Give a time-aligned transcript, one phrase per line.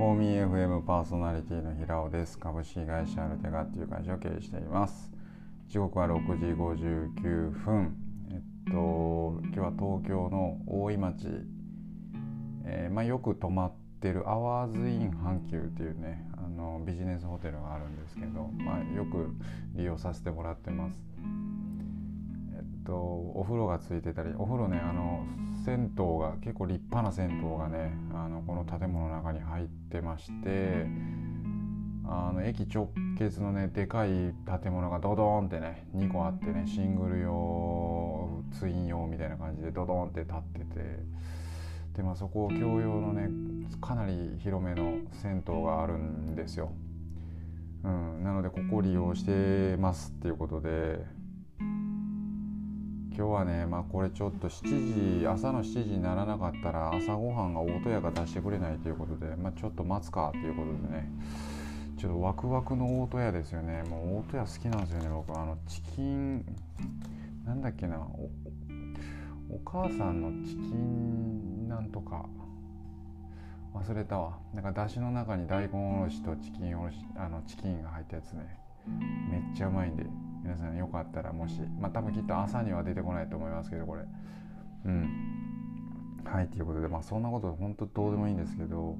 [0.00, 2.38] フォーミー FM パーソナリティの平尾です。
[2.38, 5.12] 株式会社アルテガっていう会社を経営しています。
[5.68, 7.94] 時刻は6時59分。
[8.30, 11.26] えっと今日は東京の大井町、
[12.64, 19.34] えー、まあ、よく泊まってるアワーズイン阪急っていうねあのビジネスホテルがあるんですけど、まあ、よく
[19.74, 20.98] 利用させてもらってます。
[22.60, 25.24] っとお風呂がついてたりお風呂ねあの
[25.64, 30.86] 銭湯が結構立派な銭湯がねあのこの建物の中に入ってまして
[32.06, 34.08] あの駅直結のねでかい
[34.62, 40.98] 建物がドドーンってね2個あってねシングル用ツイン用みたいな感じでドドーンって立ってて
[41.96, 43.28] でまあそこを共用のね
[43.80, 46.72] かなり広めの銭湯があるんですよ。
[47.82, 50.98] うん、なのでここ利用してますっていうことで
[53.20, 61.10] 今日はねまあこれちょっと7時朝の7時にならなかったら朝ごはんが大戸屋が出してくれないということで、まあ、ちょっと待つかということでね。
[61.98, 63.82] ちょっとワクワクの大戸屋ですよね。
[63.82, 65.38] もう大戸屋好きなんですよね僕。
[65.38, 66.46] あのチキン
[67.44, 68.30] なんだっけなお
[69.66, 72.24] 母さんのチキンなんとか。
[73.74, 74.38] 忘れたわ。
[74.54, 78.69] なんかだしの中に大根おろしとチキンおろしあのチキンが入ったやつね。
[79.30, 80.04] めっちゃうまいんで
[80.42, 84.02] 皆さんよかったらもしまあ多分きっと朝には出てこないと思いますけどこれ。
[84.86, 85.40] うん。
[86.24, 88.96] はいということでまあそんなこと本当どうでもいいんですけど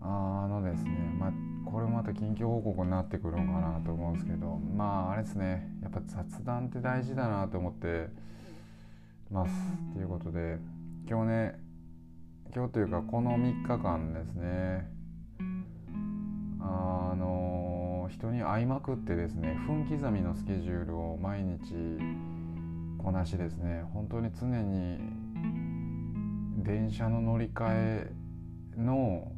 [0.00, 1.32] あのですねまあ
[1.64, 8.08] これもまた近況報告になってくるのかなと思うんですけどまああれですねやっぱ雑談って大事だなと思って
[9.30, 9.50] ます
[9.90, 10.58] っていうことで
[11.08, 11.60] 今日ね
[12.54, 14.90] 今日というかこの3日間ですね
[16.60, 21.74] あの人に会いまくってですね分刻みのスケジュールを毎日
[22.98, 24.98] こなしですね本当に常に
[26.64, 28.12] 電車の乗り換え
[28.76, 29.30] の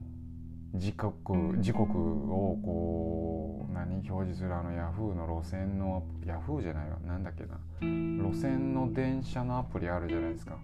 [0.75, 10.59] 時刻時刻をこう何表示するあのヤフーの路線のヤフーじゃないわなんだっけな路線の電車のアプリあるじゃないですか。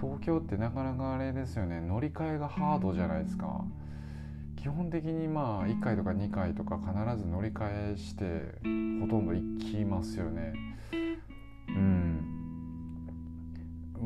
[0.00, 3.64] 東京ってなかなかあれですよね乗り換えがハードじゃないですか。
[4.64, 6.90] 基本的にまあ1回とか2回とか必
[7.22, 8.24] ず乗り換えして
[8.98, 10.54] ほとんど行きますよね。
[11.68, 12.24] うん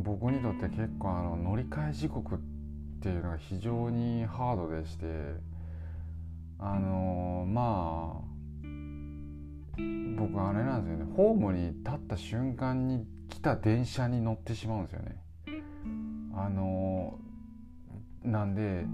[0.03, 2.39] 僕にとって結構あの乗り換え時刻っ
[3.01, 5.07] ていうのが非常にハードでして
[6.59, 8.29] あのまあ
[10.19, 15.23] 僕あれなんですよねホームに立った瞬間に来た電車に乗ってしまうんですよね。
[16.35, 17.21] あの
[18.25, 18.85] なんで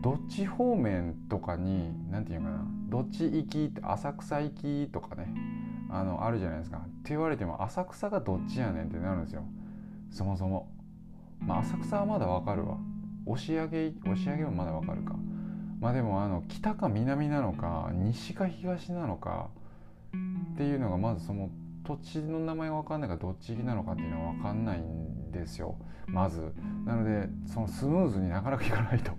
[0.00, 5.34] どっち方面とかに何て言うかなどっち行きって浅草行きとかね
[5.90, 6.78] あのあるじゃないですか。
[6.78, 9.44] って言われても浅草がどっちやねんってなるんですよ。
[10.10, 10.68] そもそも。
[11.40, 12.78] まあ浅草はまだわかるわ。
[13.26, 15.14] 押上押上はまだわかるか。
[15.80, 19.50] まあでもあの北か南なのか西か東なのか
[20.54, 21.50] っていうのがまずその
[21.84, 25.05] 土地の名前が分かんないからどっち行きなのかっていうのは分かんないんで
[25.36, 25.76] ですよ。
[26.06, 26.52] まず。
[26.84, 29.12] なのでそのスムーズになかなかいかないと。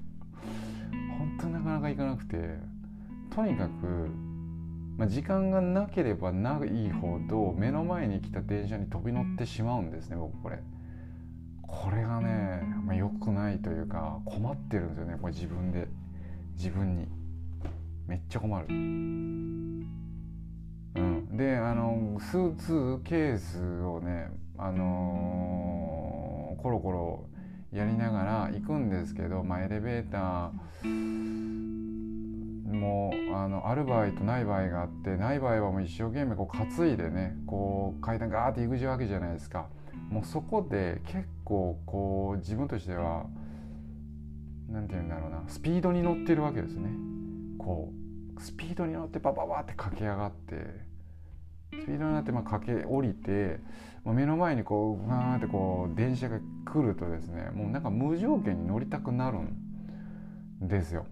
[1.17, 2.37] 本当になかなか行かなくて。
[3.35, 4.09] とにかく、
[4.97, 10.59] まあ、時間がなければないほど目の前に来た電車に飛び乗ってしまうんですね僕これ。
[11.61, 15.87] これがね、まあ、良くないというか困ってるんですよねこれ自分で。
[16.55, 17.07] 自分に。
[18.07, 18.65] めっちゃ困る。
[18.69, 19.81] うん、
[21.37, 24.85] であのスーツケースをねあのー、
[26.57, 27.25] コロコロ
[27.71, 30.87] やりながら行くんですけど、まあ、エレベーター
[32.67, 39.67] もあのある場合とない場合があってない場合はもう一生懸命こう担いでねこう階段ガーって行くわけじゃないですか。
[40.09, 43.25] もうそこで結構こう自分としては
[44.69, 46.89] 何て言うんだろうなスピードに乗ってるわけですね。
[47.57, 47.91] こ
[48.37, 50.55] うスピードに乗ってバババって駆け上がって
[51.71, 53.59] スピードになってまあ駆け降りて
[54.03, 61.05] ま目の前にこうガーってこう電車が来るとですねもうなんか無条件に乗りたくなるんですよ。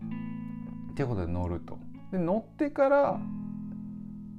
[0.91, 1.77] っていうことで乗ると。
[2.11, 3.19] で乗ってから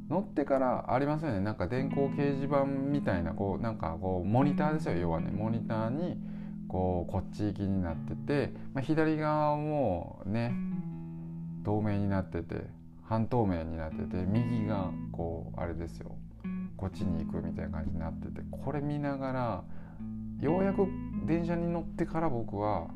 [0.08, 6.16] 乗ってからありますよねなんか電光掲示板みたいなこうなんかこうモニターですよ要はねモニターに
[6.68, 10.54] こうこっち行きになってて、まあ、左側もね
[11.64, 12.62] 透明になってて
[13.08, 16.16] 半透明になってて右がこうあれですよ。
[16.76, 19.64] こっちに行くみたいな感じになっててこれ見ながら
[20.40, 20.86] ようやく
[21.24, 22.88] 電車に乗ってから僕は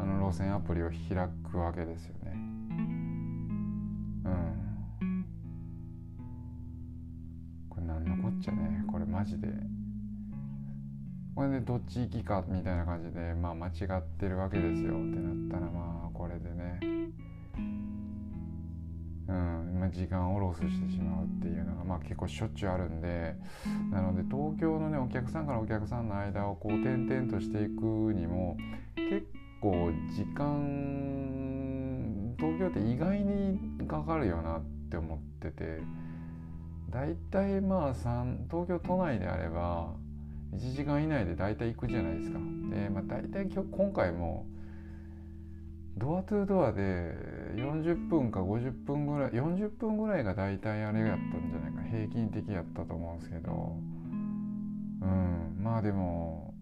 [0.00, 2.32] あの路線アプリを開くわけですよね。
[4.24, 5.24] うん。
[7.68, 8.84] これ何のこっちゃね。
[8.90, 9.48] これマジで。
[11.34, 14.94] これでどっち行きかみたいな感じでまあ間違ってるわけですよ。
[14.94, 16.80] ってなったらまあこれでね
[19.28, 23.34] うんまあ、時間をロスしてしまうっていうのが、まあ、結構しょっちゅうあるんで
[23.90, 27.82] なので東京のねお客さんからお客さんの間をこう転々としていく
[28.12, 28.56] にも
[28.94, 29.26] 結
[29.60, 33.58] 構時間東京って意外に
[33.88, 35.80] かかるよなって思ってて
[36.90, 39.92] 大体まあ3東京都内であれば
[40.54, 42.38] 1時間以内で大体行くじゃないですか。
[42.38, 44.46] で、まあ、大体今日今回も
[45.96, 47.16] ドアトゥードアで
[47.56, 51.82] 40分か50分ぐらい40分ぐらいが大体あれやったんじゃないか。
[51.90, 53.76] 平均的やったと思うんですけど。
[55.02, 55.58] うん。
[55.62, 56.54] まあでも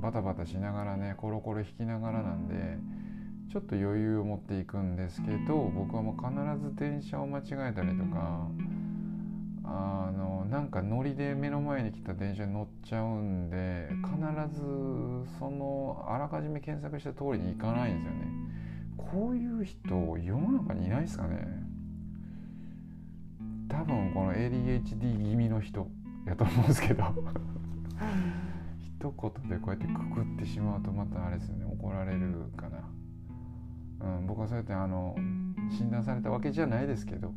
[0.00, 2.54] バタバタしながらねコロコロ引きながらなんで
[3.52, 8.48] ちょっと余裕を持っていくんですけど僕はもう必ず電車を間違えたりとか
[9.72, 14.18] あのなんかノリで目の前に来た電車に乗っちゃうんで必
[14.52, 14.60] ず
[15.38, 18.26] そのあらかじめ検索した通りに行かないんですよね。
[18.96, 21.46] こういう人世の中にいないですかね。
[23.68, 25.86] 多分この ADHD 気味の人
[26.26, 27.04] やと思うんですけど。
[28.78, 31.64] 一言でこうやってくくってしまうとまたあれですよね。
[31.64, 35.14] 怒られるかな、うん、僕はそうやってあの
[35.70, 37.32] 診断されたわけじゃないですけど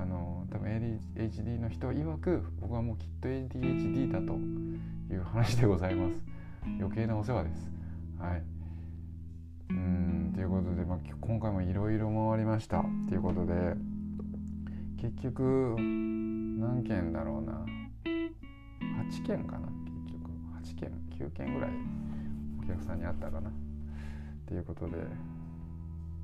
[0.00, 0.68] あの多分
[1.16, 4.34] ADHD の人曰く僕はもうきっと ADHD だと
[5.12, 6.24] いう話でございます。
[6.78, 7.68] 余計なお世話です。
[8.20, 8.42] はい。
[9.70, 13.74] うんということで、まあ、今回もいろいろ回りましたということで
[15.00, 17.66] 結局何件だろうな。
[18.04, 19.66] 8件かな
[20.06, 20.30] 結局。
[20.62, 21.70] 8件9件ぐらい
[22.62, 23.50] お客さんに会ったかな。
[23.50, 23.52] っ
[24.46, 24.92] ていうことで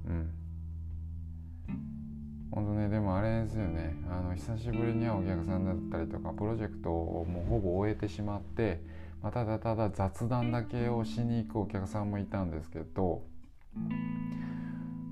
[0.06, 0.43] うん。
[2.54, 3.96] 本当ねでもあれですよね。
[4.08, 8.80] あの久しぶりに会うお客さんだったりとかプロジェクトをもうほぼ終えてしまって、
[9.20, 13.24] まあ、ただただ雑談だけをしに行くお客さんもいたんですけど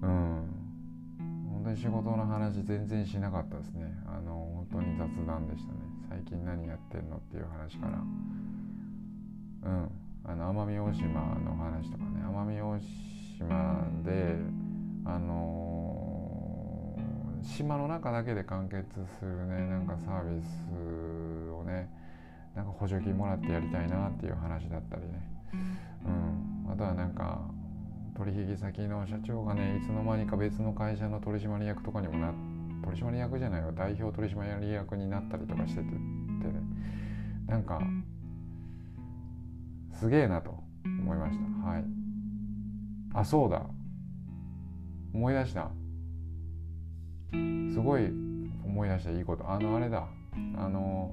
[0.02, 0.52] うん。
[1.50, 3.92] 本当に仕事の話全然しなかったですね。
[4.06, 4.32] あの
[4.70, 5.78] 本当に雑談でしたね。
[6.08, 7.98] 最近何やってんのっていう話から。
[9.70, 9.90] うん。
[10.24, 11.08] あの奄美大島
[11.40, 12.22] の話とかね。
[12.24, 12.78] 奄美大
[13.38, 14.36] 島で
[15.04, 15.71] あの
[17.42, 18.84] 島の中だけで完結
[19.18, 21.88] するねなんかサービスをね
[22.54, 25.08] なんか補助金もらってやりたいなっていう話だったりね、
[26.66, 27.40] うん、あとはなんか
[28.16, 32.32] 取引先の社長がねいつの間にか別の会社の取締役とかにもな
[32.84, 35.92] 取締役じゃないわ代表取締役になったりとかしててね
[37.46, 37.80] なんか
[39.98, 41.68] すげえなと思いました。
[41.68, 41.84] はい。
[43.14, 43.66] あそうだ。
[45.14, 45.70] 思い出した
[47.73, 48.06] すごい
[48.64, 49.50] 思い出したいいこと。
[49.50, 50.06] あのあれだ。
[50.56, 51.12] あの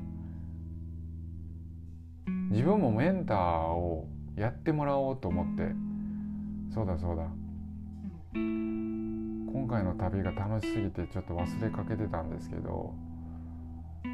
[2.51, 3.37] 自分もメンター
[3.67, 5.71] をやってもらおうと思って。
[6.73, 7.23] そうだそうだ。
[8.33, 12.93] 今回の旅が楽しすぎてちょっと忘れかけてたんですけど。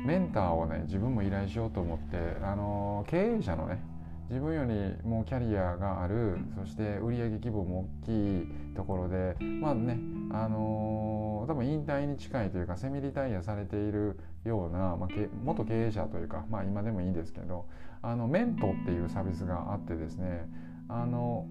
[0.06, 2.18] メンターをね自分も依頼しようと思って。
[2.44, 3.80] あの経営者のね
[4.30, 6.38] 自分よりもキャリアがある。
[6.58, 9.36] そして売上規模も大きいところで。
[9.62, 10.00] まあね
[10.32, 15.10] あのー、多分引退に近いというかセミリタイアされているような、まあ、
[15.44, 17.66] 元経営者というかまあ今でもいいですけど
[18.02, 20.48] あのメントっていうサービスがあってですね
[20.88, 21.48] あの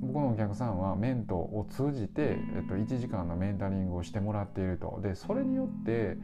[0.00, 5.00] 僕のお客さんはメントを通じて、えっと、1時間のメンタリングをしてもらっていると。
[5.02, 6.16] でそれによって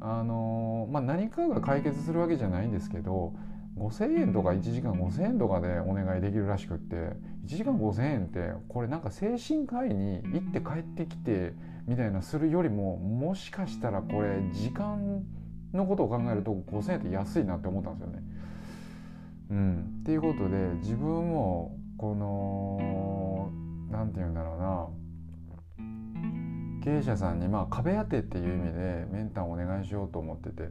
[0.00, 3.34] あの、まあ、何かが解決するわけじゃないんですけど
[3.78, 11.54] 5,000円とか1時間5,000円とかでお願いできるらしくって1時間5,000円ってこれなんか精神科医に行って帰ってきて
[11.86, 15.24] みたいなするよりももしかしたらこれ時間
[15.72, 18.22] のことを考えると5,000円って安いなって思ったんですよね。
[19.50, 23.50] うん、っていうことで自分もこの
[23.90, 24.88] 何て言うんだろうな
[26.82, 30.70] 経営者さんにまあ壁当てっていう意味でメンターをお願いしようと思ってて。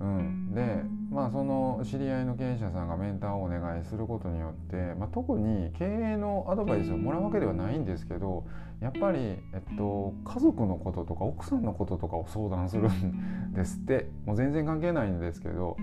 [0.00, 8.44] うん、でまあその知り合いの経営者さんがメンターをお願いすることによって、まあ、特に経営のアドバイスをもらうわけではないんですけど
[8.80, 14.08] やっぱり、えっと、家族のこととか奥さんのこととかを相談するんですって。
[14.24, 15.76] もう全然関係ないんですけど。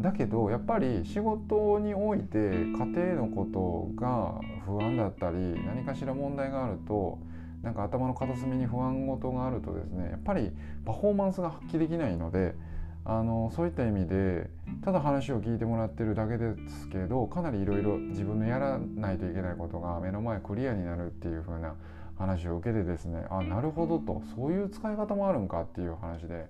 [0.00, 5.36] だけどやっぱり仕事において家庭のことが不安だったり
[5.66, 7.18] 何かしら問題があると
[7.62, 10.52] なんか頭の片隅に不安事があるとですねやっぱり
[10.86, 12.54] パフォーマンスが発揮できないので。
[13.04, 14.50] あのそういった意味で
[14.84, 21.74] ただ話を聞いてもらってるだけですけどかなりいろいろ自分のやらないといけないことが目の前クリアになるっていう風な
[22.18, 26.46] 話を受けてですねあなるほどとそういう使い方もあるんかっていう話で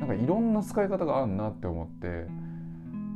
[0.00, 2.26] なんかいろんな使い方があるなって思って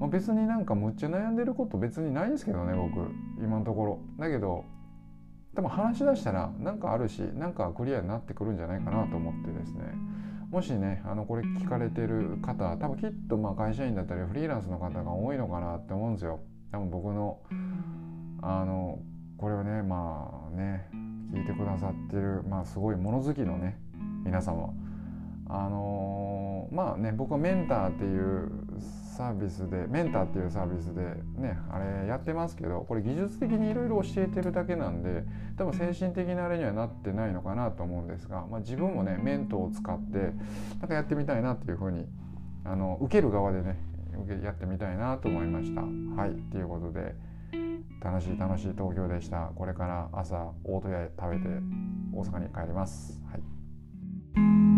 [0.02, 3.08] まあ、別になんかむっちゃ悩んでること別にないんですけどね僕
[3.38, 4.00] 今のところ。
[4.18, 4.64] だけど
[5.54, 9.84] 多分話し出したら何かあるし何かクリアになってくるんじゃないかなと思ってですね。
[10.52, 16.40] もしねあのこれ聞かれてる方多分きっとまあ会社員だったりフリーランスの方が多いのかなって思うんですよ。
[16.71, 17.40] 多分僕の
[18.42, 18.99] あの
[19.38, 20.90] これをねまあね
[21.32, 23.78] 聞いてくださってるまあすごい物好きのね
[24.25, 24.75] 皆様。
[25.49, 28.50] あのー、まあね僕はメンターっていう
[29.12, 31.02] サービスでメンターっていうサービスで
[31.37, 35.25] ねあれやってますけどこれ技術的にいろいろ教えてるだけなんで
[35.59, 40.33] 多分精神的なあれにはなってないのかなと思うんですが、まあ、自分もねメントを使って
[40.81, 42.07] なんかやってみたいなっていうふうに
[42.64, 43.76] あの受ける側でね
[44.42, 45.83] やってみたいなと思いました。
[45.83, 47.14] はいということで
[48.02, 51.49] 楽しい楽しい東京でしたこれから朝大戸屋食べて
[52.14, 53.21] 大阪に帰ります。
[53.31, 54.72] はい